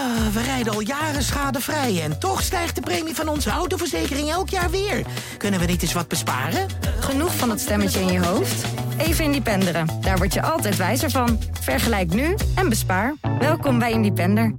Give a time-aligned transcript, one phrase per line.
[0.00, 4.48] Ah, we rijden al jaren schadevrij en toch stijgt de premie van onze autoverzekering elk
[4.48, 5.06] jaar weer.
[5.38, 6.68] Kunnen we niet eens wat besparen?
[7.00, 8.64] Genoeg van dat stemmetje in je hoofd?
[8.98, 10.00] Even Independeren.
[10.00, 11.38] Daar word je altijd wijzer van.
[11.60, 13.14] Vergelijk nu en bespaar.
[13.38, 14.56] Welkom bij Independer.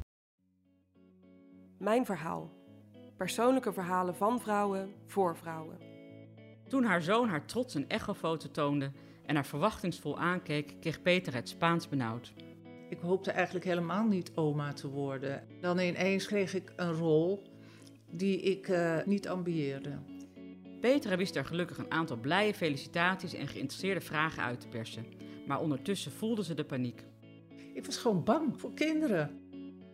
[1.80, 2.52] Mijn verhaal.
[3.18, 5.78] Persoonlijke verhalen van vrouwen voor vrouwen.
[6.68, 8.92] Toen haar zoon haar trots een echofoto toonde
[9.26, 12.34] en haar verwachtingsvol aankeek, kreeg Peter het Spaans benauwd.
[12.92, 15.44] Ik hoopte eigenlijk helemaal niet oma te worden.
[15.62, 17.44] Dan ineens kreeg ik een rol
[18.10, 19.98] die ik uh, niet ambieerde.
[20.82, 25.06] Petra wist er gelukkig een aantal blije felicitaties en geïnteresseerde vragen uit te persen.
[25.48, 27.04] Maar ondertussen voelde ze de paniek.
[27.74, 29.40] Ik was gewoon bang voor kinderen.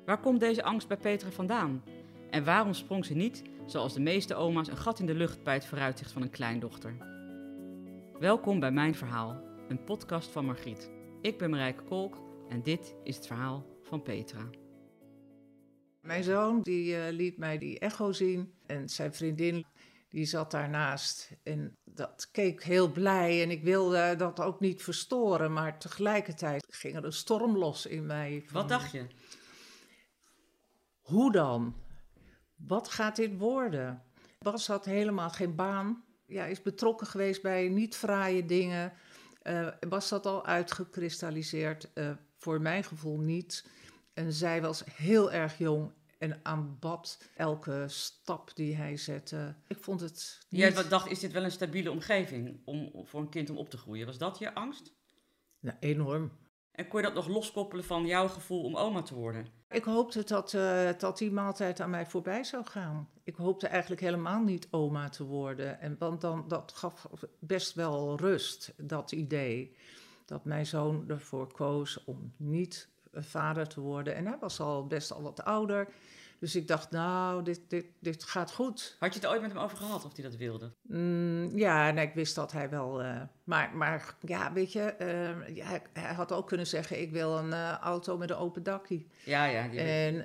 [0.05, 1.83] Waar komt deze angst bij Petra vandaan?
[2.29, 5.53] En waarom sprong ze niet, zoals de meeste oma's, een gat in de lucht bij
[5.53, 6.97] het vooruitzicht van een kleindochter?
[8.19, 10.91] Welkom bij Mijn Verhaal, een podcast van Margriet.
[11.21, 14.49] Ik ben Marijke Kolk en dit is het verhaal van Petra.
[16.01, 19.65] Mijn zoon die, uh, liet mij die echo zien en zijn vriendin
[20.09, 21.31] die zat daarnaast.
[21.43, 26.95] En dat keek heel blij en ik wilde dat ook niet verstoren, maar tegelijkertijd ging
[26.95, 28.43] er een storm los in mij.
[28.45, 29.07] Van, Wat dacht je?
[31.01, 31.75] Hoe dan?
[32.55, 34.03] Wat gaat dit worden?
[34.39, 36.03] Bas had helemaal geen baan.
[36.25, 38.93] Ja, is betrokken geweest bij niet fraaie dingen.
[39.43, 41.89] Uh, was dat al uitgekristalliseerd?
[41.93, 43.69] Uh, voor mijn gevoel niet.
[44.13, 49.55] En zij was heel erg jong en aanbad elke stap die hij zette.
[49.67, 50.45] Ik vond het.
[50.49, 50.61] Niet...
[50.61, 53.77] Jij dacht, is dit wel een stabiele omgeving om, voor een kind om op te
[53.77, 54.05] groeien?
[54.05, 54.93] Was dat je angst?
[55.59, 56.31] Nou, enorm.
[56.71, 59.47] En kon je dat nog loskoppelen van jouw gevoel om oma te worden?
[59.69, 63.09] Ik hoopte dat, uh, dat die maaltijd aan mij voorbij zou gaan.
[63.23, 65.79] Ik hoopte eigenlijk helemaal niet oma te worden.
[65.79, 67.07] En, want dan, dat gaf
[67.39, 69.75] best wel rust, dat idee.
[70.27, 74.15] Dat mijn zoon ervoor koos om niet vader te worden.
[74.15, 75.87] En hij was al best al wat ouder.
[76.39, 78.95] Dus ik dacht, nou, dit, dit, dit gaat goed.
[78.99, 80.71] Had je het ooit met hem over gehad of hij dat wilde?
[80.81, 83.03] Mm, ja, nee, ik wist dat hij wel.
[83.03, 87.37] Uh, maar, maar ja, weet je, uh, ja, hij had ook kunnen zeggen: Ik wil
[87.37, 89.05] een uh, auto met een open dakje.
[89.23, 89.69] Ja, ja.
[89.71, 90.15] En,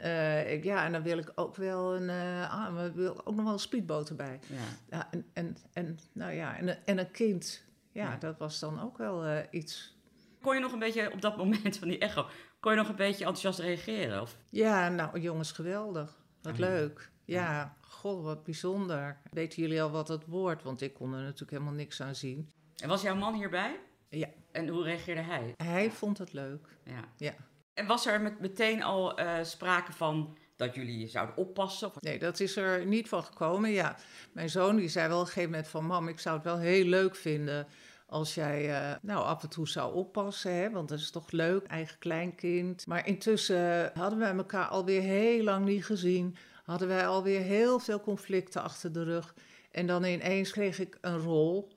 [0.52, 2.10] ik, ja, en dan wil ik ook wel een.
[2.48, 4.38] ah, wil ook nog wel een speedboot erbij.
[4.46, 4.56] Ja.
[4.90, 7.64] ja en, en, en, nou ja, en, en een kind.
[7.92, 9.96] Ja, ja, dat was dan ook wel iets.
[10.42, 12.26] Kon je nog een beetje op dat moment van die echo
[12.62, 14.20] kon je nog een beetje enthousiast reageren?
[14.20, 14.36] Of?
[14.50, 16.16] Ja, nou jongens, geweldig.
[16.42, 17.10] Wat ah, leuk.
[17.24, 19.20] Ja, ja, goh, wat bijzonder.
[19.30, 20.62] Weten jullie al wat het woord?
[20.62, 22.50] Want ik kon er natuurlijk helemaal niks aan zien.
[22.76, 23.80] En was jouw man hierbij?
[24.08, 24.28] Ja.
[24.52, 25.54] En hoe reageerde hij?
[25.56, 26.66] Hij vond het leuk.
[26.84, 27.04] Ja.
[27.16, 27.34] ja.
[27.74, 31.88] En was er met, meteen al uh, sprake van dat jullie zouden oppassen?
[31.88, 32.00] Of...
[32.00, 33.70] Nee, dat is er niet van gekomen.
[33.70, 33.96] Ja,
[34.32, 35.84] mijn zoon die zei wel op een gegeven moment van...
[35.84, 37.66] mam, ik zou het wel heel leuk vinden
[38.12, 41.66] als jij uh, nou af en toe zou oppassen, hè, want dat is toch leuk,
[41.66, 42.86] eigen kleinkind.
[42.86, 48.00] Maar intussen hadden wij elkaar alweer heel lang niet gezien, hadden wij alweer heel veel
[48.00, 49.34] conflicten achter de rug.
[49.70, 51.72] En dan ineens kreeg ik een rol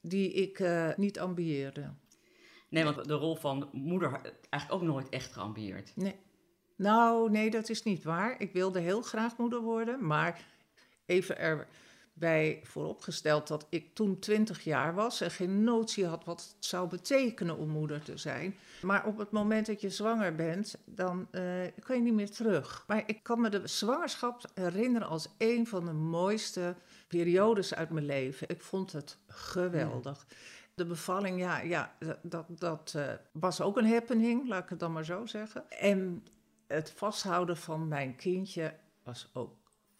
[0.00, 1.92] die ik uh, niet ambieerde.
[2.68, 5.92] Nee, want de rol van moeder eigenlijk ook nooit echt geambieerd.
[5.96, 6.16] Nee.
[6.76, 8.40] Nou, nee, dat is niet waar.
[8.40, 10.46] Ik wilde heel graag moeder worden, maar
[11.06, 11.68] even er
[12.18, 16.88] bij vooropgesteld dat ik toen 20 jaar was en geen notie had wat het zou
[16.88, 18.56] betekenen om moeder te zijn.
[18.82, 22.84] Maar op het moment dat je zwanger bent, dan uh, je niet meer terug.
[22.86, 26.74] Maar ik kan me de zwangerschap herinneren als een van de mooiste
[27.08, 28.48] periodes uit mijn leven.
[28.48, 30.26] Ik vond het geweldig.
[30.74, 34.92] De bevalling, ja, ja dat, dat uh, was ook een happening, laat ik het dan
[34.92, 35.70] maar zo zeggen.
[35.70, 36.24] En
[36.66, 39.56] het vasthouden van mijn kindje was ook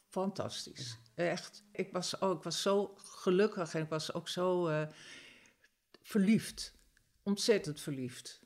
[0.09, 0.99] fantastisch.
[1.19, 1.65] Echt.
[1.73, 4.83] Ik was, ook, ik was zo gelukkig en ik was ook zo uh,
[6.03, 6.75] verliefd.
[7.23, 8.41] Ontzettend verliefd.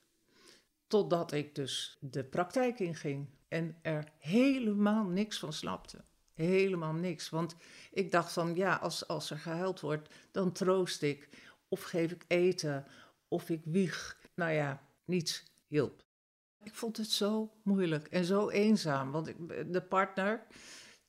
[0.86, 6.04] Totdat ik dus de praktijk inging en er helemaal niks van snapte.
[6.34, 7.28] Helemaal niks.
[7.28, 7.56] Want
[7.90, 11.28] ik dacht van ja, als, als er gehuild wordt, dan troost ik.
[11.68, 12.86] Of geef ik eten.
[13.28, 14.18] Of ik wieg.
[14.34, 16.04] Nou ja, niets hielp.
[16.62, 19.10] Ik vond het zo moeilijk en zo eenzaam.
[19.10, 19.36] Want ik,
[19.72, 20.46] de partner,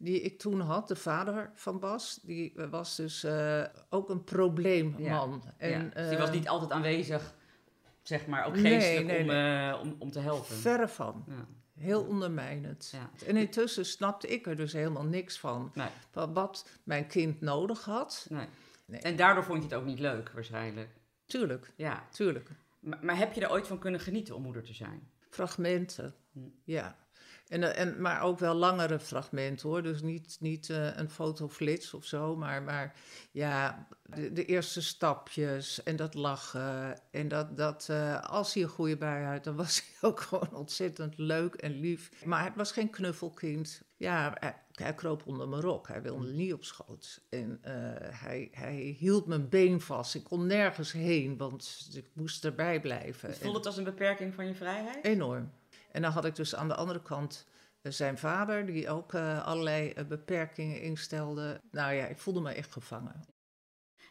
[0.04, 5.02] die ik toen had, de vader van Bas, die was dus uh, ook een probleemman.
[5.02, 5.28] Ja,
[5.58, 5.90] en, ja.
[5.94, 7.36] Dus die was niet altijd aanwezig,
[8.02, 9.78] zeg maar, ook geestelijk nee, nee, om, nee.
[9.78, 10.56] Om, om, te helpen.
[10.56, 11.24] Verre van.
[11.28, 11.48] Ja.
[11.74, 12.94] Heel ondermijnend.
[13.28, 15.74] En intussen snapte ik er dus helemaal niks van.
[16.12, 18.30] Wat, wat mijn kind nodig had.
[18.88, 20.90] En daardoor vond je het ook niet leuk, waarschijnlijk.
[21.26, 21.74] Tuurlijk.
[21.76, 22.08] Ja.
[22.12, 22.50] Tuurlijk.
[22.80, 25.12] Maar, maar heb je er ooit van kunnen genieten om moeder te zijn?
[25.30, 26.40] Fragmenten, hm.
[26.64, 26.96] ja.
[27.48, 29.84] En, eh, en, maar ook wel langere fragmenten hoor.
[29.84, 32.36] Dus niet, niet uh, een fotoflits of zo.
[32.36, 32.96] Maar, maar
[33.32, 37.00] ja, de, de, eerste stapjes en dat lachen.
[37.12, 40.56] En dat, dat uh, als hij een goede bui had, dan was hij ook gewoon
[40.56, 42.26] ontzettend leuk en lief.
[42.26, 43.82] Maar het was geen knuffelkind.
[43.98, 45.88] Ja, hij, hij kroop onder mijn rok.
[45.88, 47.22] Hij wilde niet op schoot.
[47.30, 47.60] En
[48.12, 50.16] hij, hij hield mijn been vast.
[50.16, 53.30] Ik kon nergens heen, want ik moest erbij blijven.
[53.30, 55.06] Je voelde het als een beperking van je vrijheid?
[55.06, 55.52] Enorm.
[55.94, 57.48] En dan had ik dus aan de andere kant
[57.82, 61.62] eh, zijn vader, die ook uh, allerlei uh, beperkingen instelde.
[61.72, 63.26] Nou ja, ik voelde me echt gevangen.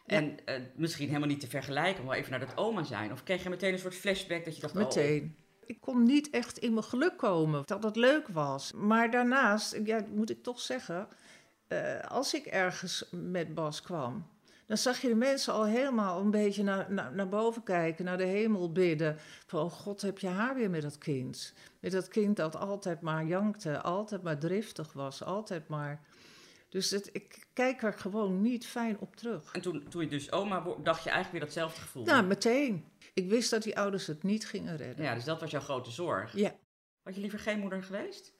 [0.05, 0.39] En
[0.75, 3.11] misschien helemaal niet te vergelijken, maar even naar dat oma zijn.
[3.11, 4.73] Of kreeg je meteen een soort flashback dat je dacht...
[4.73, 5.23] Meteen.
[5.23, 5.41] Oh.
[5.65, 8.73] Ik kon niet echt in mijn geluk komen, dat het leuk was.
[8.73, 11.07] Maar daarnaast, ja, moet ik toch zeggen,
[12.07, 14.27] als ik ergens met Bas kwam,
[14.65, 18.17] dan zag je de mensen al helemaal een beetje naar, naar, naar boven kijken, naar
[18.17, 19.15] de hemel bidden.
[19.45, 21.53] Van, oh God, heb je haar weer met dat kind?
[21.79, 26.01] Met dat kind dat altijd maar jankte, altijd maar driftig was, altijd maar...
[26.69, 29.51] Dus het, ik kijk er gewoon niet fijn op terug.
[29.51, 32.03] En toen, toen je dus oma dacht je eigenlijk weer datzelfde gevoel?
[32.03, 32.85] Nou, meteen.
[33.13, 35.05] Ik wist dat die ouders het niet gingen redden.
[35.05, 36.35] Ja, dus dat was jouw grote zorg.
[36.35, 36.55] Ja.
[37.03, 38.33] Had je liever geen moeder geweest?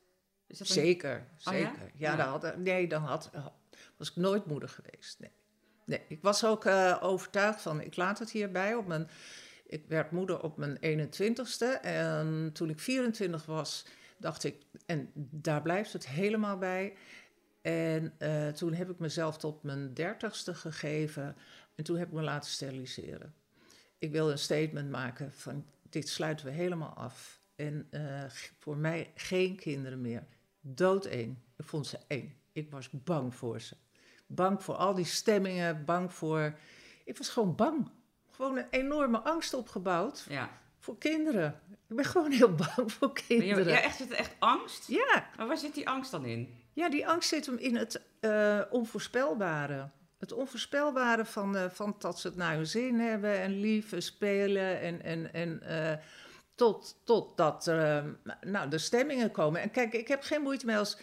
[0.48, 1.70] Is dat zeker, zeker.
[1.70, 2.16] Oh, ja, ja, ja.
[2.16, 3.32] Dan had, nee, dan had,
[3.98, 5.20] was ik nooit moeder geweest.
[5.20, 5.32] Nee.
[5.86, 8.76] Nee, ik was ook uh, overtuigd van, ik laat het hierbij.
[8.76, 9.10] Op mijn,
[9.68, 13.86] ik werd moeder op mijn 21ste en toen ik 24 was,
[14.18, 16.94] dacht ik, en daar blijft het helemaal bij.
[17.62, 21.36] En uh, toen heb ik mezelf tot mijn 30ste gegeven
[21.76, 23.34] en toen heb ik me laten steriliseren.
[23.98, 27.42] Ik wilde een statement maken van, dit sluiten we helemaal af.
[27.56, 28.24] En uh,
[28.60, 30.24] voor mij geen kinderen meer.
[30.62, 31.44] Dood één.
[31.58, 32.34] Ik vond ze één.
[32.52, 33.76] Ik was bang voor ze.
[34.36, 36.56] Bang voor al die stemmingen, bang voor.
[37.06, 37.90] Ik was gewoon bang.
[38.32, 40.50] Gewoon een enorme angst opgebouwd ja.
[40.80, 41.60] voor kinderen.
[41.90, 43.68] Ik ben gewoon heel bang voor kinderen.
[43.68, 44.88] Ja, echt, zit er echt angst?
[44.88, 45.30] Ja.
[45.38, 46.62] Maar waar zit die angst dan in?
[46.74, 49.90] Ja, die angst zit hem in het uh, onvoorspelbare.
[50.20, 54.04] Het onvoorspelbare van, uh, van dat ze het naar hun zin hebben en lief en
[54.04, 55.94] spelen en, en, en uh,
[56.56, 57.66] tot, tot dat
[58.42, 59.62] nou, de stemmingen komen.
[59.62, 60.98] En kijk, ik heb geen moeite mee als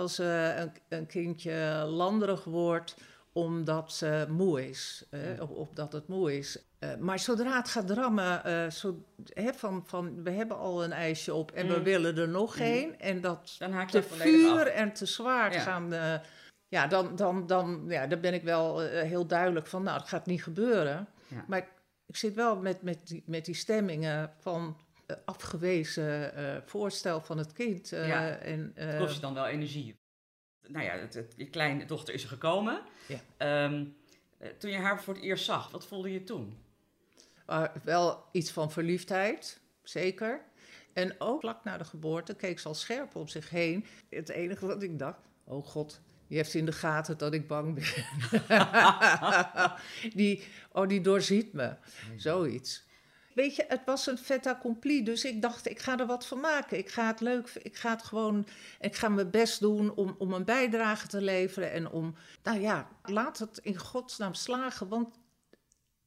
[0.00, 2.94] als uh, een, een, kindje landerig wordt
[3.32, 6.58] omdat ze moe is, uh, of, of, dat het moe is.
[6.80, 11.34] Uh, maar zodra het gaat drammen, zo, hè, van, van we hebben al een ijsje
[11.34, 11.72] op en mm.
[11.72, 12.64] we willen er nog mm.
[12.64, 12.98] een.
[12.98, 13.56] En dat
[13.90, 15.60] te vuur en te zwaar ja.
[15.60, 15.92] gaan...
[16.68, 20.26] ja, dan, dan, dan, ja, dan ben ik wel heel duidelijk van, nou, dat gaat
[20.26, 21.08] niet gebeuren.
[21.26, 21.44] Ja.
[21.48, 21.68] Maar ik,
[22.06, 24.76] ik, zit wel met, met, die, met die stemmingen van
[25.24, 27.88] afgewezen uh, voorstel van het kind.
[27.88, 29.98] Ja, en, het kost je dan wel energie.
[30.66, 32.82] Nou ja, het, het, je kleine dochter is er gekomen.
[33.06, 33.64] Ja.
[33.64, 33.96] Um,
[34.58, 36.58] toen je haar voor het eerst zag, wat voelde je toen?
[37.84, 40.40] wel iets van verliefdheid, zeker.
[40.92, 43.86] En ook vlak na de geboorte keek ze al scherp om zich heen.
[44.08, 47.74] Het enige wat ik dacht, oh god, die heeft in de gaten dat ik bang
[47.74, 48.04] ben.
[50.18, 51.74] die, oh, die doorziet me.
[52.16, 52.88] Zoiets.
[53.34, 55.02] Weet je, het was een fait accompli.
[55.04, 56.78] Dus ik dacht, ik ga er wat van maken.
[56.78, 58.46] Ik ga het leuk, ik ga het gewoon,
[58.80, 61.72] ik ga mijn best doen om, om een bijdrage te leveren.
[61.72, 64.88] En om, nou ja, laat het in godsnaam slagen.
[64.88, 65.18] Want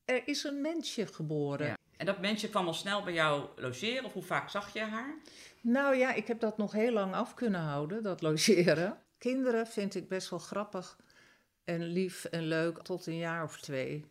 [0.05, 1.67] er is een mensje geboren.
[1.67, 1.77] Ja.
[1.97, 4.05] En dat mensje kwam al snel bij jou logeren?
[4.05, 5.15] Of hoe vaak zag je haar?
[5.61, 8.97] Nou ja, ik heb dat nog heel lang af kunnen houden, dat logeren.
[9.17, 10.97] Kinderen vind ik best wel grappig
[11.63, 14.05] en lief en leuk tot een jaar of twee.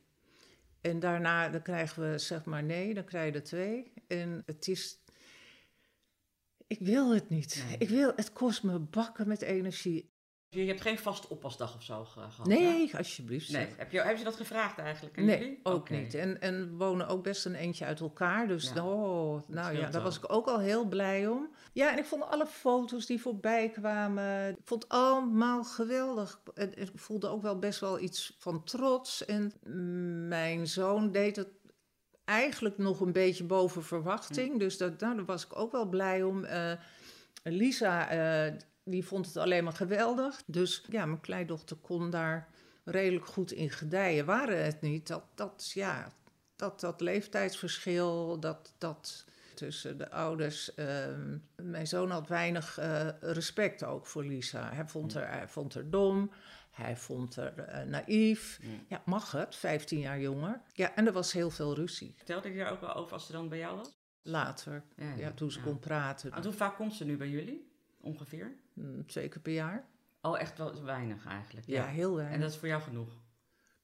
[0.82, 3.92] En daarna dan krijgen we zeg maar nee, dan krijg je er twee.
[4.06, 5.00] En het is.
[6.66, 7.64] Ik wil het niet.
[7.68, 7.76] Nee.
[7.78, 10.11] Ik wil, het kost me bakken met energie.
[10.54, 12.46] Je hebt geen vaste oppasdag of zo gehad?
[12.46, 13.50] Nee, alsjeblieft.
[13.50, 13.68] Nee.
[13.76, 15.16] Heb je, hebben ze dat gevraagd eigenlijk?
[15.16, 15.60] Nee, jullie?
[15.62, 16.02] ook okay.
[16.02, 16.14] niet.
[16.14, 18.48] En, en wonen ook best een eentje uit elkaar.
[18.48, 18.86] Dus ja.
[18.86, 21.50] oh, nou ja, daar was ik ook al heel blij om.
[21.72, 26.40] Ja, en ik vond alle foto's die voorbij kwamen, ik vond allemaal geweldig.
[26.54, 29.24] En ik voelde ook wel best wel iets van trots.
[29.24, 29.52] En
[30.28, 31.48] mijn zoon deed het
[32.24, 34.58] eigenlijk nog een beetje boven verwachting.
[34.58, 36.44] Dus dat, nou, daar was ik ook wel blij om.
[36.44, 36.72] Uh,
[37.42, 38.14] Lisa,
[38.46, 38.52] uh,
[38.84, 40.42] die vond het alleen maar geweldig.
[40.46, 42.48] Dus ja, mijn kleindochter kon daar
[42.84, 44.24] redelijk goed in gedijen.
[44.24, 46.12] Waren het niet dat, dat, ja,
[46.56, 49.24] dat, dat leeftijdsverschil, dat, dat
[49.54, 50.70] tussen de ouders.
[50.76, 50.86] Uh,
[51.56, 54.72] mijn zoon had weinig uh, respect ook voor Lisa.
[54.72, 56.30] Hij vond, haar, hij vond haar dom.
[56.70, 58.60] Hij vond haar uh, naïef.
[58.88, 60.60] Ja, mag het, 15 jaar jonger.
[60.72, 62.14] Ja, en er was heel veel ruzie.
[62.16, 64.00] Vertelde je daar ook wel over als ze dan bij jou was?
[64.22, 65.16] Later, ja, ja.
[65.16, 66.32] ja toen ze kon praten.
[66.32, 67.71] En hoe vaak komt ze nu bij jullie,
[68.02, 68.56] ongeveer?
[69.06, 69.88] Twee keer per jaar.
[70.20, 71.66] Oh, echt wel weinig eigenlijk.
[71.66, 72.34] Ja, heel weinig.
[72.34, 73.20] En dat is voor jou genoeg?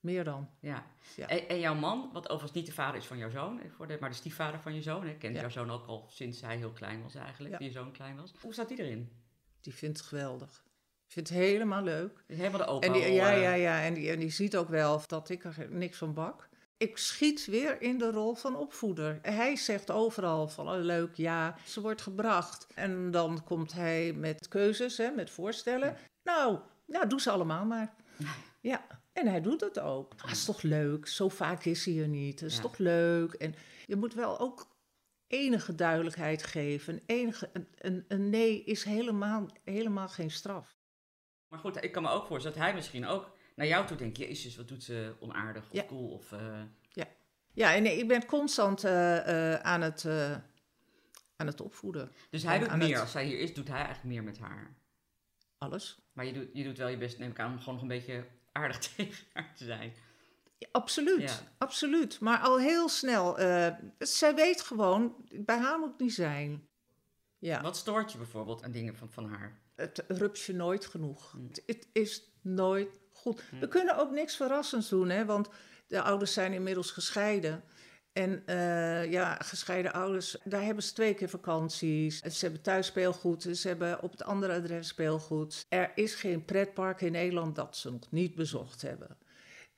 [0.01, 0.49] Meer dan.
[0.61, 0.87] Ja.
[1.17, 1.29] ja.
[1.29, 3.61] En, en, jouw man, wat overigens niet de vader is van jouw zoon,
[4.01, 5.41] maar de stiefvader van je zoon, hè, kent ja.
[5.41, 7.67] jouw zoon ook al sinds hij heel klein was eigenlijk, ja.
[7.67, 8.33] je zoon klein was.
[8.41, 9.13] Hoe staat die erin?
[9.61, 10.67] Die vindt het geweldig.
[11.07, 12.25] Vindt het helemaal leuk.
[12.27, 12.87] Helemaal de opa.
[12.87, 13.83] En die, ja, ja, ja.
[13.83, 16.48] En die, en die ziet ook wel dat ik er niks van bak.
[16.79, 19.19] Ik schiet weer in de rol van opvoeder.
[19.23, 22.67] Hij zegt overal van oh, leuk, ja, ze wordt gebracht.
[22.75, 25.97] En dan komt hij met keuzes, hè, met voorstellen.
[26.23, 27.95] Nou, nou, doe ze allemaal maar.
[28.61, 30.19] Ja, en hij doet het ook.
[30.19, 31.07] Dat is toch leuk?
[31.07, 32.41] Zo vaak is hij er niet.
[32.41, 32.63] Dat is Ja.
[32.63, 33.33] toch leuk?
[33.33, 33.55] En
[33.87, 34.67] je moet wel ook
[35.27, 37.03] enige duidelijkheid geven.
[37.07, 40.77] Enige, een, een, een nee is helemaal, helemaal geen straf.
[41.49, 44.19] Maar goed, ik kan me ook voorstellen dat hij misschien ook naar jou toe denkt...
[44.19, 45.85] Jezus, wat doet ze onaardig of Ja.
[45.87, 46.33] cool of...
[46.33, 46.61] eh,
[47.53, 50.05] Ja, en ik ben constant eh, eh, aan, het,
[51.37, 52.13] aan het opvoeden.
[52.31, 52.89] Dus hij doet meer.
[52.89, 54.77] het- Als zij hier is, doet hij eigenlijk meer met haar.
[55.59, 55.99] Alles.
[56.13, 57.89] Maar je doet, je doet wel je best, neem ik aan, om gewoon nog een
[57.89, 59.93] beetje aardig tegen haar te zijn.
[60.59, 61.39] Ja, absoluut, Ja.
[61.59, 62.21] absoluut.
[62.21, 63.35] Maar al heel snel.
[63.99, 66.69] zij weet gewoon, bij haar moet het niet zijn.
[67.39, 69.61] Ja, Wat stoort je bijvoorbeeld aan dingen van, van haar?
[69.77, 71.33] het rupsje nooit genoeg.
[71.35, 71.47] Mm.
[71.49, 73.01] Het, het is nooit
[73.33, 73.61] goed.
[73.61, 75.49] We kunnen ook niks verrassends doen, hè, want
[75.87, 77.63] de ouders zijn inmiddels gescheiden.
[78.13, 82.21] En eh, ja, gescheiden ouders, daar hebben ze twee keer vakanties.
[82.21, 85.67] Ze hebben thuis speelgoed, ze hebben op het andere adres speelgoed.
[85.69, 89.17] Er is geen pretpark in Nederland dat ze nog niet bezocht hebben.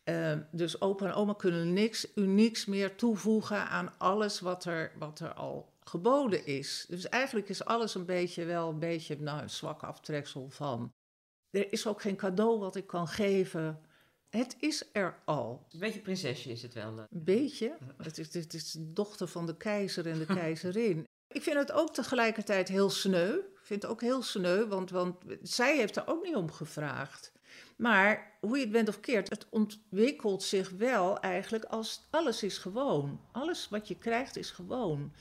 [0.03, 5.21] Eh, dus opa en oma kunnen niks unieks meer toevoegen aan alles wat er, wat
[5.21, 6.87] er al geboden is.
[6.89, 10.93] Dus eigenlijk is alles een beetje wel een beetje nou, een zwak aftreksel van.
[11.51, 13.81] Er is ook geen cadeau wat ik kan geven.
[14.31, 15.67] Het is er al.
[15.73, 16.99] Een beetje prinsesje is het wel.
[16.99, 17.05] eh.
[17.11, 17.77] Een beetje.
[17.97, 21.07] Het is, het is de dochter van de keizer en de keizerin.
[21.29, 23.31] Ik vind het ook tegelijkertijd heel sneu.
[23.35, 27.33] Ik vind het ook heel sneu, want, want zij heeft er ook niet om gevraagd.
[27.77, 32.59] Maar hoe je het bent of keert, het ontwikkelt zich wel eigenlijk als alles is
[32.59, 33.21] gewoon.
[33.33, 35.13] Alles wat je krijgt is gewoon.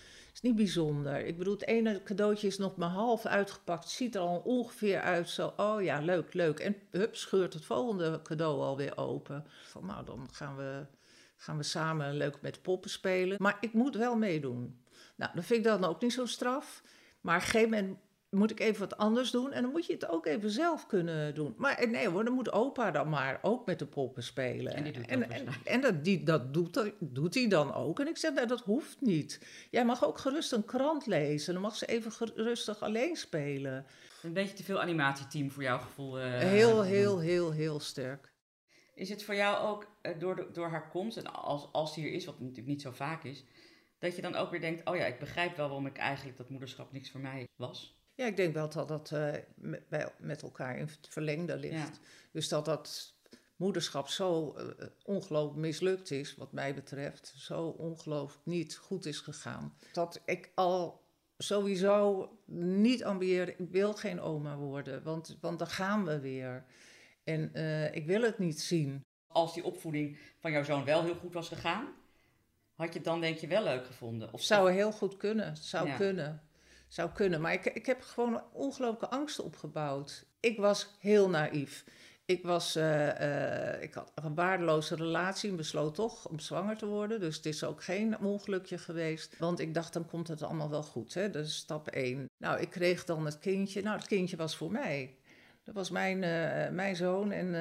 [0.41, 1.25] Niet bijzonder.
[1.25, 3.89] Ik bedoel, het ene cadeautje is nog maar half uitgepakt.
[3.89, 6.60] Ziet er al ongeveer uit zo, oh ja, leuk, leuk.
[6.60, 9.46] En hup, scheurt het volgende cadeau alweer open.
[9.63, 10.86] Van nou, dan gaan we,
[11.38, 13.38] gaan we samen leuk met poppen spelen.
[13.39, 14.84] Maar ik moet wel meedoen.
[15.15, 16.84] Nou, dan vind ik dat ook niet zo straf.
[17.22, 17.98] Maar op een moment
[18.29, 19.51] moet ik even wat anders doen.
[19.51, 21.53] En dan moet je het ook even zelf kunnen doen.
[21.57, 24.74] Maar eh, nee hoor, dan moet opa dan maar ook met de poppen spelen.
[24.74, 25.29] En die doet en,
[25.63, 28.00] en, dat, die, dat doet, hij- doet hij dan ook.
[28.00, 29.48] En ik zeg, nou, dat hoeft niet.
[29.71, 31.53] Jij mag ook gerust een krant lezen.
[31.53, 33.86] Dan mag ze even gerustig alleen spelen.
[34.24, 36.19] Een beetje te veel animatieteam voor jouw gevoel.
[36.19, 38.33] eh, Heel, heel, heel, heel sterk.
[38.95, 42.03] Is het voor jou ook eh, door, de, door haar komst, en als, als die
[42.03, 43.43] hier is, wat natuurlijk niet zo vaak is,
[44.00, 46.50] dat je dan ook weer denkt: oh ja, ik begrijp wel waarom ik eigenlijk dat
[46.50, 47.98] moederschap niks voor mij was?
[48.19, 51.73] Ja, ik denk wel dat dat eh, met, bij- met elkaar in het verlengde ligt.
[51.73, 51.89] Ja.
[52.31, 53.13] Dus dat dat
[53.55, 57.33] moederschap zo eh, ongelooflijk mislukt is, wat mij betreft.
[57.38, 59.73] Zo ongelooflijk niet goed is gegaan.
[59.93, 61.01] Dat ik al
[61.38, 66.65] sowieso niet ambieer, ik wil geen oma worden, want, want dan gaan we weer.
[67.23, 69.03] En eh, ik wil het niet zien.
[69.27, 71.88] Als die opvoeding van jouw zoon wel heel goed was gegaan,
[72.75, 74.33] had je het dan denk je wel leuk gevonden?
[74.33, 75.95] Of Zou heel goed kunnen, zou Ja.
[75.95, 76.43] kunnen.
[76.89, 80.25] Zou kunnen, maar ik, ik heb gewoon ongelooflijke angst opgebouwd.
[80.39, 81.84] Ik was heel naïef.
[82.25, 86.86] Ik, was, eh, eh, ik had een waardeloze relatie en besloot toch om zwanger te
[86.86, 87.19] worden.
[87.19, 89.38] Dus het is ook geen ongelukje geweest.
[89.38, 91.13] Want ik dacht, dan komt het allemaal wel goed.
[91.13, 91.29] Hè?
[91.29, 92.25] Dat is stap één.
[92.38, 93.81] Nou, ik kreeg dan het kindje.
[93.81, 95.15] Nou, het kindje was voor mij.
[95.63, 97.53] Dat was mijn, eh, mijn zoon en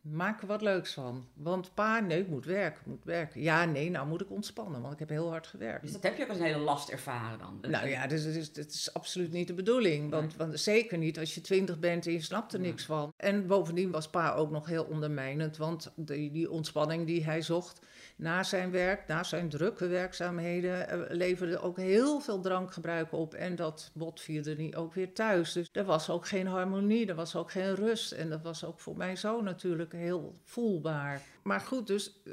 [0.00, 1.26] maak er wat leuks van.
[1.34, 3.40] Want pa, nee, ik moet werken, moet werken.
[3.40, 5.82] Ja, nee, nou moet ik ontspannen, want ik heb heel hard gewerkt.
[5.82, 7.70] Dus dat heb je ook als een hele last ervaren dan?
[7.70, 10.10] Nou ja, dus het is, het is absoluut niet de bedoeling.
[10.10, 13.12] Want, want zeker niet als je twintig bent en je snapt er niks van.
[13.16, 15.56] En bovendien was pa ook nog heel ondermijnend.
[15.56, 17.80] Want die, die ontspanning die hij zocht
[18.20, 23.34] na zijn werk, na zijn drukke werkzaamheden, eh, leverde ook heel veel drankgebruik op.
[23.34, 25.52] En dat botvierde niet ook weer thuis.
[25.52, 28.12] Dus er was ook geen harmonie, er was ook geen rust.
[28.12, 31.20] En dat was ook voor mijn zoon natuurlijk heel voelbaar.
[31.42, 32.32] Maar goed, dus eh,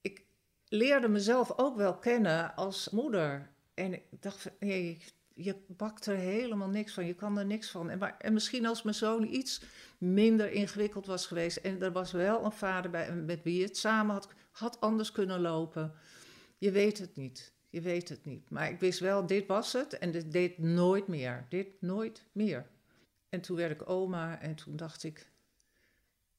[0.00, 0.24] ik
[0.68, 3.50] leerde mezelf ook wel kennen als moeder.
[3.74, 5.02] En ik dacht nee,
[5.34, 7.06] je bakt er helemaal niks van.
[7.06, 7.90] Je kan er niks van.
[7.90, 9.62] En, maar, en misschien als mijn zoon iets
[9.98, 11.56] minder ingewikkeld was geweest...
[11.56, 15.12] en er was wel een vader bij met wie je het samen had, had anders
[15.12, 15.94] kunnen lopen.
[16.58, 17.54] Je weet het niet.
[17.70, 18.50] Je weet het niet.
[18.50, 19.98] Maar ik wist wel, dit was het.
[19.98, 21.46] En dit deed nooit meer.
[21.48, 22.66] Dit nooit meer.
[23.28, 25.30] En toen werd ik oma en toen dacht ik,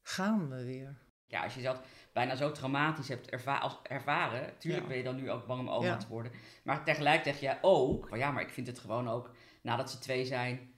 [0.01, 0.97] gaan we weer.
[1.27, 1.81] Ja, als je dat
[2.13, 4.89] bijna zo traumatisch hebt erva als ervaren, tuurlijk Ja.
[4.89, 5.97] ben je dan nu ook bang om oma Ja.
[5.97, 6.31] te worden.
[6.63, 9.99] Maar tegelijkertijd zeg jij ook, van ja, maar ik vind het gewoon ook, nadat ze
[9.99, 10.73] twee zijn,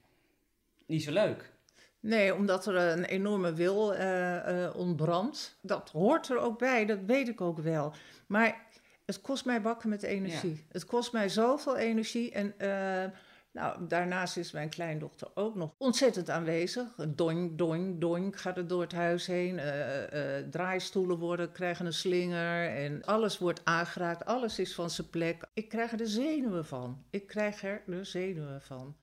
[0.86, 1.52] niet zo leuk.
[2.00, 5.58] Nee, omdat er een enorme wil eh, eh, ontbrandt.
[5.62, 7.92] Dat hoort er ook bij, dat weet ik ook wel.
[8.26, 8.66] Maar
[9.04, 10.66] het kost mij bakken met energie.
[10.68, 12.32] Het kost mij zoveel energie.
[12.32, 13.10] En eh,
[13.52, 16.94] Nou, daarnaast is mijn kleindochter ook nog ontzettend aanwezig.
[17.08, 19.54] Doink, doink, doink gaat het door het huis heen.
[19.58, 24.24] Uh, uh, draaistoelen worden, krijgen een slinger en alles wordt aangeraakt.
[24.24, 25.46] Alles is van zijn plek.
[25.54, 27.04] Ik krijg er de zenuwen van.
[27.10, 28.96] Ik krijg er de zenuwen van.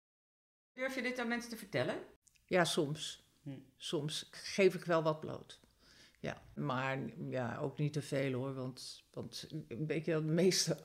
[0.74, 1.96] Durf je dit aan mensen te vertellen?
[2.48, 3.24] Ja, soms.
[3.44, 3.50] Hm.
[3.78, 5.60] Soms geef ik wel wat bloot.
[6.20, 7.00] Ja, maar
[7.30, 8.54] ja, ook niet te veel hoor.
[8.54, 10.78] Want, want weet je, de meeste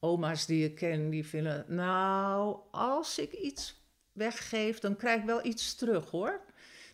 [0.00, 1.64] oma's die ik ken, die vinden...
[1.68, 3.80] Nou, als ik iets
[4.12, 6.40] weggeef, dan krijg ik wel iets terug hoor.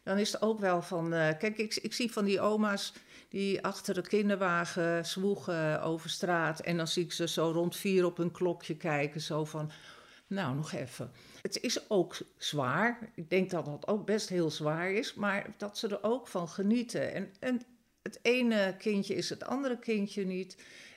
[0.03, 1.15] Dan is het ook wel van...
[1.15, 2.93] Uh, kijk, ik, ik zie van die oma's
[3.29, 6.61] die achter de kinderwagen zwoegen over straat...
[6.61, 9.71] en dan zie ik ze zo rond vier op hun klokje kijken, zo van...
[10.27, 11.13] Nou, nog even.
[11.43, 13.11] Het is ook zwaar.
[13.15, 16.49] Ik denk dat dat ook best heel zwaar is, maar dat ze er ook van
[16.49, 17.15] genieten.
[17.15, 17.63] En, en
[18.03, 20.57] het ene kindje is het andere kindje niet.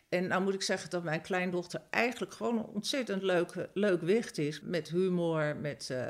[0.09, 4.37] En nou moet ik zeggen dat mijn kleindochter eigenlijk gewoon een ontzettend leuk, leuk wicht
[4.37, 4.61] is.
[4.61, 5.89] Met humor, met...
[5.91, 6.07] Uh,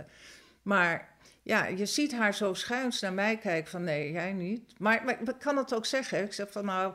[0.62, 1.10] maar
[1.44, 4.80] ja, je ziet haar zo schuins naar mij kijken van nee, jij niet.
[4.80, 6.24] Maar, maar ik kan het ook zeggen.
[6.24, 6.94] Ik zeg van nou,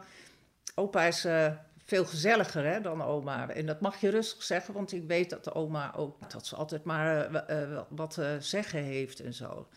[0.74, 1.52] opa is uh,
[1.86, 3.48] veel gezelliger hè, dan oma.
[3.48, 6.30] En dat mag je rustig zeggen, want ik weet dat de oma ook...
[6.30, 9.68] dat ze altijd maar uh, wat te zeggen heeft en zo.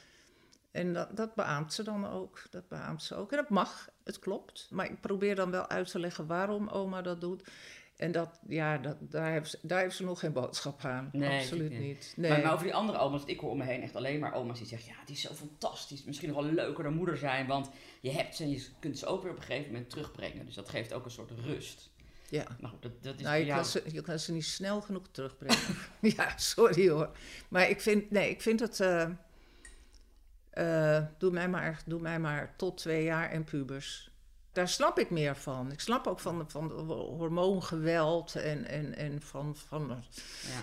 [0.72, 2.44] En dat, dat beaamt ze dan ook.
[2.50, 3.32] Dat beaamt ze ook.
[3.32, 4.68] En dat mag, het klopt.
[4.72, 7.44] Maar ik probeer dan wel uit te leggen waarom oma dat doet.
[7.96, 11.10] En dat, ja, dat, daar, heeft ze, daar heeft ze nog geen boodschap aan.
[11.12, 12.14] Nee, Absoluut niet.
[12.16, 12.32] Nee.
[12.32, 14.58] Maar, maar, over die andere oma's, ik hoor om me heen echt alleen maar oma's
[14.58, 14.90] die zeggen...
[14.90, 16.04] ja, die is zo fantastisch.
[16.04, 17.48] Misschien nog wel leuker dan moeder zijn.
[17.48, 17.70] Want
[18.02, 20.46] je hebt ze en je kunt ze ook weer op een gegeven moment terugbrengen.
[20.46, 21.90] Dus dat geeft ook een soort rust.
[22.30, 22.46] Ja.
[22.60, 25.78] Nou, dat, dat is nou, je, kan ze, je kan ze niet snel genoeg terugbrengen.
[26.18, 27.10] ja, sorry hoor.
[27.50, 28.80] Maar ik vind, nee, ik vind het...
[28.80, 29.10] Uh,
[30.54, 34.12] uh, doe, mij maar, doe mij maar tot twee jaar en pubers.
[34.52, 35.72] Daar snap ik meer van.
[35.72, 40.04] Ik snap ook van, van hormoongeweld en, en, en van, van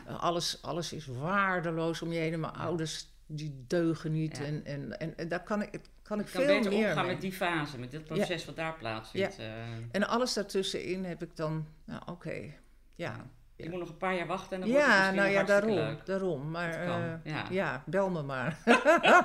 [0.06, 0.14] ja.
[0.14, 2.40] alles, alles is waardeloos om je heen.
[2.40, 4.40] Mijn ouders die deugen niet.
[4.40, 7.79] En, en, en, daar kan ik, kan ik, veel beter meer omgaan met die fase,
[7.79, 9.39] met dit proces wat daar plaatsvindt.
[9.39, 9.47] Uh.
[9.91, 12.55] En alles daartussenin heb ik dan, nou oké,
[12.95, 13.31] ja.
[13.57, 15.75] Je moet nog een paar jaar wachten en dan ja, wordt het nou ja, daarom,
[15.75, 16.07] leuk.
[16.07, 16.51] daarom.
[16.51, 17.45] Maar uh, ja.
[17.51, 17.83] ja.
[17.87, 18.59] bel me maar.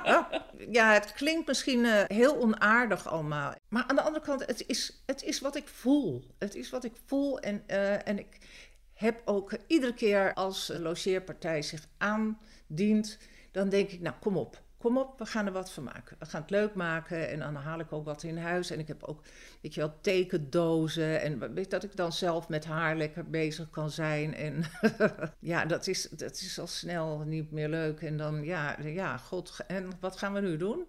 [0.78, 3.54] ja, het klinkt misschien uh, heel onaardig allemaal.
[3.68, 6.24] Maar aan de andere kant, het is, het is wat ik voel.
[6.38, 7.68] Het is wat ik voel en,
[8.04, 8.38] en ik
[8.92, 13.18] heb ook iedere keer als de logeerpartij zich aandient...
[13.50, 16.16] dan denk ik, nou kom op, kom op, we gaan er wat van maken.
[16.18, 18.70] We gaan het leuk maken en dan haal ik ook wat in huis.
[18.70, 19.22] En ik heb ook,
[19.60, 21.20] weet je wel, tekendozen.
[21.20, 24.34] En weet dat ik dan zelf met haar lekker bezig kan zijn.
[24.34, 24.64] En
[25.52, 28.00] ja, dat is, dat is al snel niet meer leuk.
[28.00, 30.86] En dan, ja, ja, god, en wat gaan we nu doen?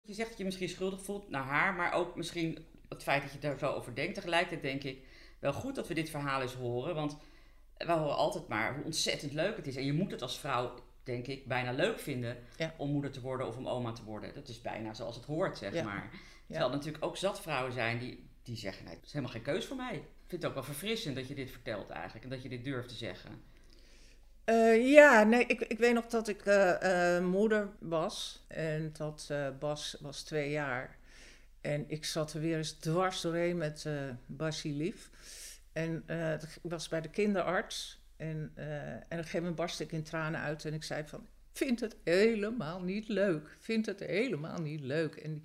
[0.00, 3.32] Je zegt dat je misschien schuldig voelt naar haar, maar ook misschien het feit dat
[3.32, 4.14] je daar zo over denkt.
[4.14, 5.06] Tegelijkertijd denk ik,
[5.40, 7.16] wel goed dat we dit verhaal eens horen, want
[7.76, 9.76] we horen altijd maar hoe ontzettend leuk het is.
[9.76, 12.36] En je moet het als vrouw denk ik, bijna leuk vinden
[12.76, 14.34] om moeder te worden of om oma te worden.
[14.34, 16.10] Dat is bijna zoals het hoort, zeg maar.
[16.46, 19.42] Terwijl er natuurlijk ook zat vrouwen zijn die, die zeggen, nee, het is helemaal geen
[19.42, 19.94] keus voor mij.
[19.94, 22.64] Ik vind het ook wel verfrissend dat je dit vertelt eigenlijk en dat je dit
[22.64, 23.42] durft te zeggen.
[24.44, 29.32] Uh, ja, nee, ik, ik weet nog dat ik uh, uh, moeder was en dat
[29.58, 30.96] Bas was twee jaar.
[31.60, 33.86] En ik zat er weer eens dwars doorheen met
[34.26, 35.10] Basie Lief.
[35.72, 36.04] En
[36.62, 40.02] ik was bij de kinderarts en, uh, en op een gegeven moment barstte ik in
[40.02, 43.56] tranen uit en ik zei van, vind het helemaal niet leuk.
[43.58, 45.14] Vind het helemaal niet leuk.
[45.14, 45.42] En die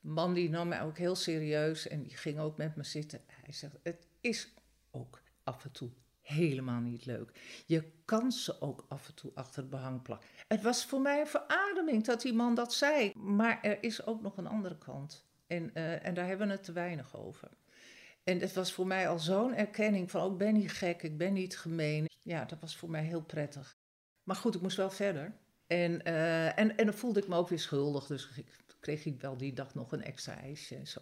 [0.00, 3.20] man die nam mij ook heel serieus en die ging ook met me zitten.
[3.26, 4.54] Hij zegt, het is
[4.90, 5.90] ook af en toe
[6.20, 7.62] helemaal niet leuk.
[7.66, 10.28] Je kan ze ook af en toe achter het behang plakken.
[10.48, 13.12] Het was voor mij een verademing dat die man dat zei.
[13.14, 15.26] Maar er is ook nog een andere kant.
[15.46, 17.48] En, uh, en daar hebben we het te weinig over.
[18.28, 21.02] En het was voor mij al zo'n erkenning van, ook oh, ik ben niet gek,
[21.02, 22.06] ik ben niet gemeen.
[22.22, 23.76] Ja, dat was voor mij heel prettig.
[24.22, 25.32] Maar goed, ik moest wel verder.
[25.66, 28.46] En, uh, en, en dan voelde ik me ook weer schuldig, dus ik,
[28.80, 31.00] kreeg ik wel die dag nog een extra ijsje en zo.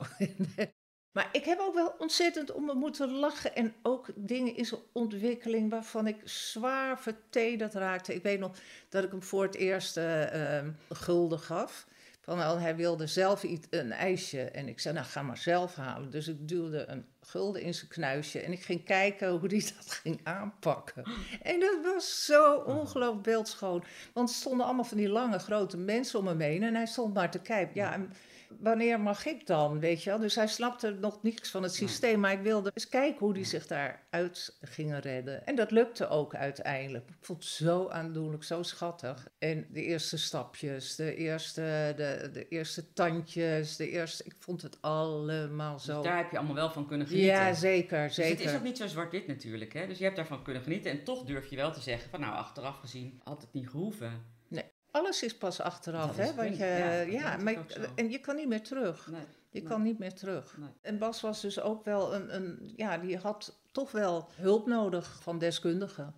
[1.16, 5.70] maar ik heb ook wel ontzettend om me moeten lachen en ook dingen in ontwikkeling
[5.70, 8.14] waarvan ik zwaar vertederd raakte.
[8.14, 8.58] Ik weet nog
[8.88, 11.86] dat ik hem voor het eerst uh, gulden gaf.
[12.20, 14.42] Van, nou, hij wilde zelf iets, een ijsje.
[14.42, 16.10] En ik zei, nou ga maar zelf halen.
[16.10, 18.40] Dus ik duwde een gulden in zijn knuisje.
[18.40, 21.04] En ik ging kijken hoe hij dat ging aanpakken.
[21.42, 23.84] En dat was zo ongelooflijk beeldschoon.
[24.12, 26.62] Want er stonden allemaal van die lange, grote mensen om hem heen.
[26.62, 27.74] En hij stond maar te kijken.
[27.74, 28.12] Ja, en
[28.60, 30.18] wanneer mag ik dan, weet je wel?
[30.18, 33.44] Dus hij snapte nog niets van het systeem, maar ik wilde eens kijken hoe hij
[33.44, 35.46] zich daaruit ging redden.
[35.46, 37.08] En dat lukte ook uiteindelijk.
[37.08, 39.28] Ik vond het zo aandoenlijk, zo schattig.
[39.38, 44.24] En de eerste stapjes, de eerste, de, de eerste tandjes, de eerste...
[44.24, 45.94] Ik vond het allemaal zo...
[45.94, 47.32] Dus daar heb je allemaal wel van kunnen genieten.
[47.32, 48.54] Ja, zeker, Dus het is zeker.
[48.54, 49.72] ook niet zo zwart-wit natuurlijk.
[49.72, 49.86] Hè?
[49.86, 50.90] Dus je hebt daarvan kunnen genieten.
[50.90, 54.34] En toch durf je wel te zeggen van nou, achteraf gezien had het niet gehoeven.
[54.96, 56.34] Alles is pas achteraf, hè?
[56.34, 59.06] Want je, Ja, maar, en je kan niet meer terug.
[59.10, 59.20] Nee.
[59.50, 59.70] Je Nee.
[59.70, 60.56] kan niet meer terug.
[60.58, 60.68] Nee.
[60.80, 65.18] En Bas was dus ook wel een, een, ja, die had toch wel hulp nodig
[65.22, 66.14] van deskundigen.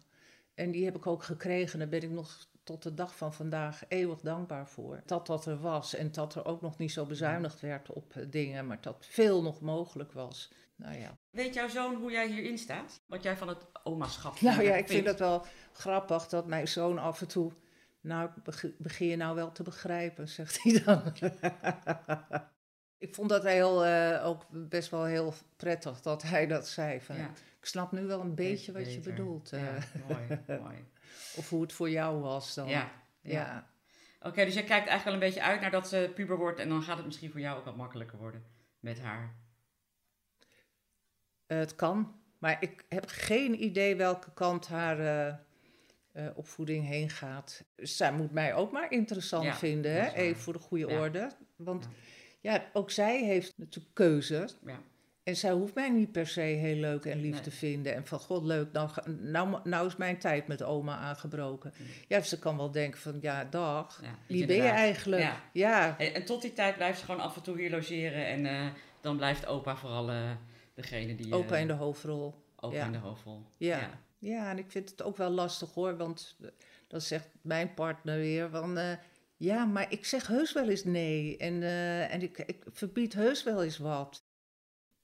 [0.55, 1.79] En die heb ik ook gekregen.
[1.79, 5.03] Daar ben ik nog tot de dag van vandaag eeuwig dankbaar voor.
[5.07, 8.25] Dat dat er was en dat er ook nog niet zo bezuinigd werd op eh,
[8.31, 10.53] dingen, maar dat veel nog mogelijk was.
[10.77, 13.01] Nou ja, Weet jouw zoon hoe jij hierin staat?
[13.07, 16.99] Wat jij van het omaschap nou ja ik vind het wel grappig dat mijn zoon
[16.99, 17.53] af en toe.
[18.01, 21.03] Nou, beg- begin je nou wel te begrijpen, zegt hij dan.
[22.99, 27.01] ik vond dat heel, eh, ook best wel heel prettig dat hij dat zei.
[27.01, 27.31] Van, Ja,
[27.61, 29.53] Ik snap nu wel een beetje wat je bedoelt.
[29.53, 30.85] eh, Ja, mooi, mooi.
[31.39, 32.69] Of hoe het voor jou was dan.
[32.69, 33.71] Ja, ja.
[34.21, 36.69] Oké, dus jij kijkt eigenlijk wel een beetje uit naar dat ze puber wordt en
[36.69, 38.45] dan gaat het misschien voor jou ook wat makkelijker worden
[38.81, 39.35] met haar.
[41.47, 42.21] Eh, het kan.
[42.39, 45.35] Maar ik heb geen idee welke kant haar eh,
[46.19, 47.65] eh, opvoeding heen gaat.
[47.77, 50.13] Zij moet mij ook maar interessant Ja, vinden, hè?
[50.13, 50.99] even voor de goede Ja.
[51.01, 51.31] orde.
[51.57, 51.89] Want
[52.41, 52.53] Ja.
[52.53, 52.65] ja.
[52.73, 54.49] ook zij heeft natuurlijk keuze.
[54.67, 54.79] Ja,
[55.23, 57.41] En zij hoeft mij niet per se heel leuk en lief Nee.
[57.41, 57.95] te vinden.
[57.95, 61.73] En van, god, leuk, nou, nou, nou is mijn tijd met oma aangebroken.
[61.77, 61.87] Mm.
[62.09, 64.03] Ja, ze kan wel denken van, ja, dag.
[64.29, 65.33] Wie ben je eigenlijk?
[65.53, 65.99] Ja.
[65.99, 68.67] En, en tot die tijd blijft ze gewoon af en toe hier logeren en eh,
[69.01, 70.31] dan blijft opa vooral eh,
[70.75, 71.35] degene die...
[71.35, 72.35] opa in de hoofdrol.
[72.57, 73.43] opa in de hoofdrol.
[73.57, 73.91] Ja.
[74.19, 76.49] Ja, en ik vind het ook wel lastig hoor, want eh,
[76.87, 78.79] dan zegt mijn partner weer van...
[78.79, 78.93] eh,
[79.37, 83.43] ja, maar ik zeg heus wel eens nee en, eh, en ik, ik verbied heus
[83.43, 84.23] wel eens wat.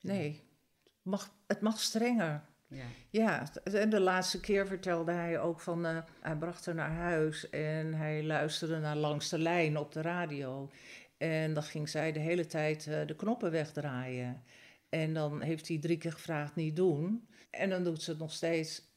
[0.00, 0.28] Nee,
[0.82, 2.44] het mag, het mag strenger.
[2.68, 2.84] ja.
[3.10, 5.84] Ja, en de laatste keer vertelde hij ook van...
[6.20, 10.70] hij bracht haar naar huis en hij luisterde naar Langs de Lijn op de radio.
[11.16, 14.42] En dan ging zij de hele tijd de knoppen wegdraaien.
[14.88, 17.28] En dan heeft hij drie keer gevraagd niet doen.
[17.50, 18.93] En dan doet ze het nog steeds.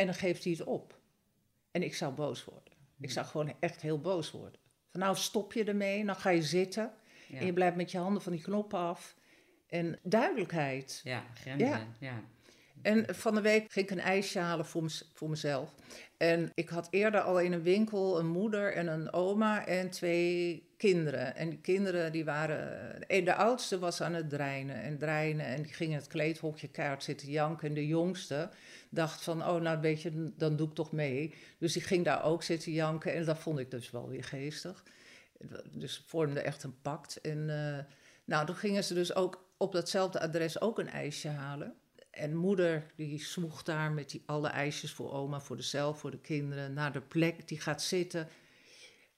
[0.00, 0.98] En dan geeft hij het op.
[1.70, 2.72] En ik zou boos worden.
[3.00, 4.60] Ik zou gewoon echt heel boos worden.
[4.90, 6.92] Van nou stop je ermee, dan ga je zitten.
[7.28, 7.38] Ja.
[7.38, 9.16] En je blijft met je handen van die knoppen af.
[9.66, 11.00] En duidelijkheid.
[11.04, 11.68] Ja, grenzen.
[11.68, 11.86] Ja.
[11.98, 12.22] Ja.
[12.82, 15.74] En van de week ging ik een ijsje halen voor, voor mezelf.
[16.16, 20.68] En ik had eerder al in een winkel een moeder en een oma en twee
[20.76, 21.36] kinderen.
[21.36, 23.08] En die kinderen die waren...
[23.08, 26.68] eh, De oudste was aan het dreinen en dreinen en die ging in het kleedhokje
[26.68, 27.68] keihard zitten janken.
[27.68, 28.50] En de jongste
[28.90, 31.34] dacht van, oh nou weet je, dan doe ik toch mee.
[31.58, 34.84] Dus die ging daar ook zitten janken en dat vond ik dus wel weer geestig.
[35.72, 37.20] Dus vormde echt een pact.
[37.20, 37.84] En eh,
[38.24, 41.74] nou, toen gingen ze dus ook op datzelfde adres ook een ijsje halen.
[42.10, 46.20] En moeder die zwoeg daar met die, alle ijsjes voor oma, voor zichzelf, voor de
[46.20, 47.48] kinderen, naar de plek.
[47.48, 48.28] Die gaat zitten.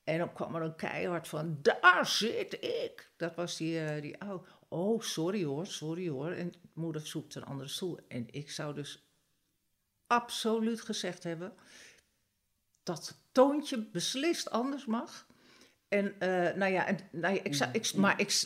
[0.04, 3.10] En dan kwam er een keihard van, daar zit ik.
[3.16, 4.44] Dat was die, eh, die oude.
[4.68, 6.30] Oh, sorry hoor, sorry hoor.
[6.30, 7.98] En moeder zoekt een andere stoel.
[8.08, 9.06] En ik zou dus
[10.06, 11.54] absoluut gezegd hebben
[12.82, 15.26] dat het toontje beslist anders mag.
[15.88, 18.44] En eh, nou ja, en, nou ja ik zou, ik, maar ik,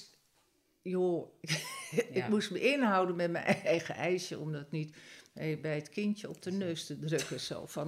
[0.90, 1.28] joh,
[1.90, 2.28] ik Ja.
[2.28, 4.96] moest me inhouden met mijn eigen ijsje om dat niet
[5.34, 7.40] eh, bij het kindje op de neus te drukken.
[7.40, 7.86] Zo van,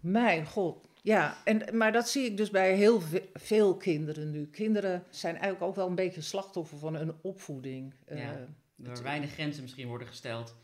[0.00, 0.84] mijn god.
[1.02, 4.46] Ja, en, maar dat zie ik dus bij heel ve- veel kinderen nu.
[4.46, 7.94] Kinderen zijn eigenlijk ook wel een beetje slachtoffer van hun opvoeding.
[8.04, 8.46] Eh, Ja.
[8.76, 10.54] Door weinig grenzen misschien worden gesteld.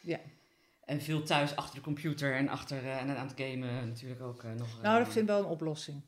[0.00, 0.18] ja.
[0.84, 4.42] En veel thuis achter de computer en achter eh, en aan het gamen natuurlijk ook
[4.44, 4.76] eh, nog.
[4.76, 6.02] eh, Nou, dat vind ik wel een oplossing.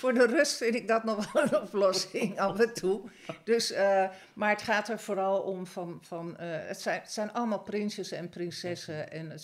[0.00, 3.08] Voor de rust vind ik dat nog wel een oplossing af en toe.
[3.44, 7.32] Dus, eh, maar het gaat er vooral om van, van eh, het, zijn, het zijn
[7.32, 9.10] allemaal prinsjes en prinsessen.
[9.10, 9.42] En het,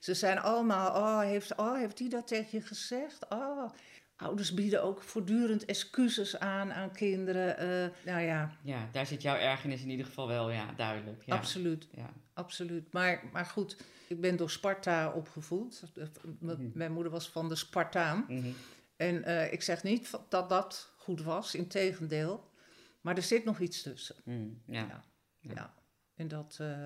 [0.00, 3.26] ze- zijn allemaal, oh heeft, oh, heeft die dat tegen je gezegd?
[3.28, 3.70] Oh.
[4.16, 7.58] Ouders bieden ook voortdurend excuses aan aan kinderen.
[7.58, 11.22] eh, nou ja, Ja, daar zit jouw ergernis in ieder geval wel, ja, duidelijk.
[11.26, 11.34] Ja.
[11.34, 11.88] absoluut.
[11.96, 12.10] Ja.
[12.34, 12.92] Absoluut.
[12.92, 13.76] Maar, maar goed,
[14.08, 15.82] ik ben door Sparta opgevoed.
[16.40, 18.24] M- Mijn moeder was van de Spartaan.
[18.28, 18.48] Mhm.
[19.02, 22.50] En eh, ik zeg niet dat dat goed was, integendeel.
[23.00, 24.16] Maar er zit nog iets tussen.
[24.24, 24.80] Mm, ja.
[24.80, 25.04] Ja.
[25.40, 25.52] Ja.
[25.54, 25.74] Ja.
[26.16, 26.84] En dat, eh,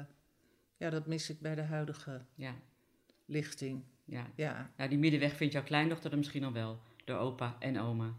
[0.77, 2.55] ja, dat mis ik bij de huidige Ja.
[3.25, 3.85] lichting.
[4.05, 4.27] Ja.
[4.35, 4.71] Ja.
[4.77, 6.81] Nou, die middenweg vindt jouw kleindochter dan misschien al wel.
[7.05, 8.15] Door opa en oma.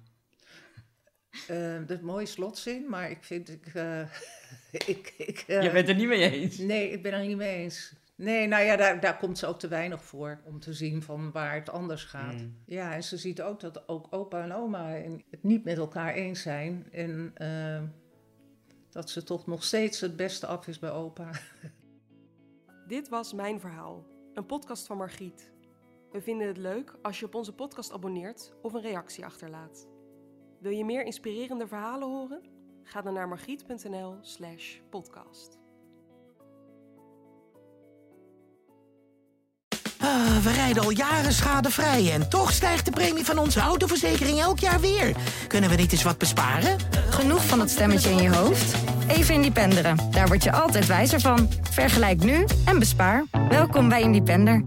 [1.48, 3.50] Eh, dat is een mooie slotzin, maar ik vind...
[3.50, 3.66] Ik,
[4.94, 6.58] ik, ik, Je bent er niet mee eens.
[6.58, 7.94] Nee, ik ben er niet mee eens.
[8.18, 11.32] Nee, nou ja, daar, daar komt ze ook te weinig voor om te zien van
[11.32, 12.34] waar het anders gaat.
[12.34, 12.58] Mm.
[12.66, 14.88] Ja, en ze ziet ook dat ook opa en oma
[15.30, 16.88] het niet met elkaar eens zijn.
[16.92, 17.82] En eh,
[18.90, 21.32] dat ze toch nog steeds het beste af is bij opa.
[22.88, 25.52] Dit was Mijn Verhaal, een podcast van Margriet.
[26.12, 29.88] We vinden het leuk als je op onze podcast abonneert of een reactie achterlaat.
[30.60, 32.42] Wil je meer inspirerende verhalen horen?
[32.84, 35.67] Ga dan naar margriet.nl slash podcast.
[40.08, 44.60] Ah, we rijden al jaren schadevrij en toch stijgt de premie van onze autoverzekering elk
[44.60, 45.16] jaar weer.
[45.48, 46.78] Kunnen we niet eens wat besparen?
[47.10, 48.76] Genoeg van dat stemmetje in je hoofd?
[49.08, 49.98] Even Independeren.
[50.12, 51.50] Daar word je altijd wijzer van.
[51.72, 53.26] Vergelijk nu en bespaar.
[53.50, 54.64] Welkom bij Independer.